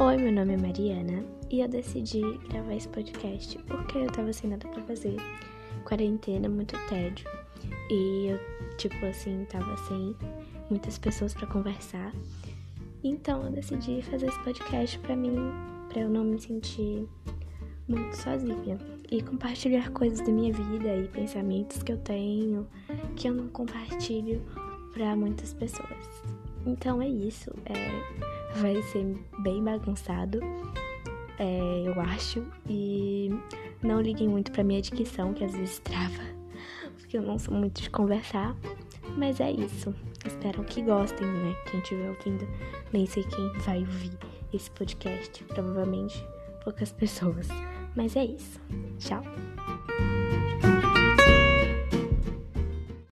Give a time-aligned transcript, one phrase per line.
[0.00, 4.48] Oi, meu nome é Mariana e eu decidi gravar esse podcast porque eu tava sem
[4.48, 5.16] nada pra fazer.
[5.84, 7.28] Quarentena, muito tédio.
[7.90, 8.38] E eu,
[8.76, 10.14] tipo assim, tava sem
[10.70, 12.12] muitas pessoas para conversar.
[13.02, 15.34] Então eu decidi fazer esse podcast pra mim,
[15.88, 17.04] pra eu não me sentir
[17.88, 18.78] muito sozinha
[19.10, 22.68] e compartilhar coisas da minha vida e pensamentos que eu tenho
[23.16, 24.40] que eu não compartilho
[24.92, 26.22] para muitas pessoas.
[26.66, 27.50] Então é isso.
[27.66, 30.40] É, vai ser bem bagunçado,
[31.38, 32.44] é, eu acho.
[32.68, 33.30] E
[33.82, 36.22] não liguem muito pra minha dicção, que às vezes trava,
[36.98, 38.56] porque eu não sou muito de conversar.
[39.16, 39.94] Mas é isso.
[40.24, 41.54] Espero que gostem, né?
[41.70, 42.46] Quem estiver ouvindo,
[42.92, 44.12] nem sei quem vai ouvir
[44.52, 45.42] esse podcast.
[45.44, 46.24] Provavelmente
[46.62, 47.48] poucas pessoas.
[47.96, 48.60] Mas é isso.
[48.98, 49.22] Tchau.